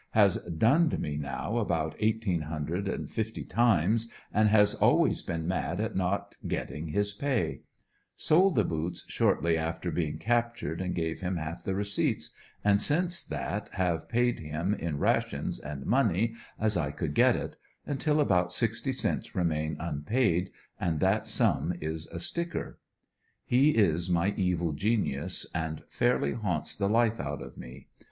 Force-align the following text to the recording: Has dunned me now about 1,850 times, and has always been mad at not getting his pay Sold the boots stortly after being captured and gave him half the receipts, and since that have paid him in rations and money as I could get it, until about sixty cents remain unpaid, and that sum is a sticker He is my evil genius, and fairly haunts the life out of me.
Has 0.17 0.37
dunned 0.37 0.97
me 0.99 1.15
now 1.15 1.57
about 1.57 1.91
1,850 2.01 3.43
times, 3.43 4.09
and 4.33 4.49
has 4.49 4.73
always 4.73 5.21
been 5.21 5.47
mad 5.47 5.79
at 5.79 5.95
not 5.95 6.37
getting 6.47 6.87
his 6.87 7.13
pay 7.13 7.61
Sold 8.17 8.55
the 8.55 8.63
boots 8.63 9.05
stortly 9.07 9.55
after 9.57 9.91
being 9.91 10.17
captured 10.17 10.81
and 10.81 10.95
gave 10.95 11.19
him 11.21 11.37
half 11.37 11.63
the 11.63 11.75
receipts, 11.75 12.31
and 12.63 12.81
since 12.81 13.23
that 13.25 13.69
have 13.73 14.09
paid 14.09 14.39
him 14.39 14.73
in 14.73 14.97
rations 14.97 15.59
and 15.59 15.85
money 15.85 16.33
as 16.59 16.75
I 16.75 16.89
could 16.89 17.13
get 17.13 17.35
it, 17.35 17.55
until 17.85 18.19
about 18.19 18.51
sixty 18.51 18.91
cents 18.93 19.35
remain 19.35 19.77
unpaid, 19.79 20.49
and 20.79 20.99
that 20.99 21.27
sum 21.27 21.75
is 21.79 22.07
a 22.07 22.19
sticker 22.19 22.79
He 23.45 23.77
is 23.77 24.09
my 24.09 24.33
evil 24.35 24.73
genius, 24.73 25.45
and 25.53 25.83
fairly 25.89 26.31
haunts 26.33 26.75
the 26.75 26.89
life 26.89 27.19
out 27.19 27.43
of 27.43 27.55
me. 27.55 27.85